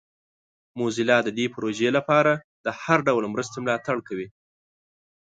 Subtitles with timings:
[0.79, 2.31] موزیلا د دې پروژې لپاره
[2.65, 4.27] د هر ډول مرستې ملاتړ کوي.